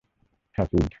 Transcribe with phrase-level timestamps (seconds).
[0.55, 0.89] হ্যা, সিড।